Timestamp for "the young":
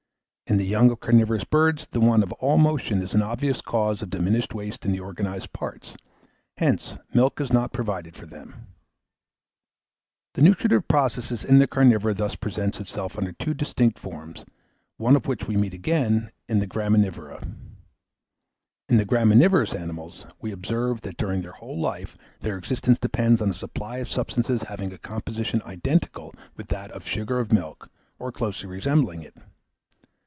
0.57-0.91